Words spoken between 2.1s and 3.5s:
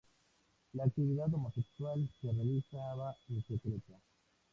se realizaba en